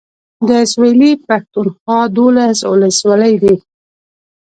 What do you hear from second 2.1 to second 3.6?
دولس اولسولۍ دي.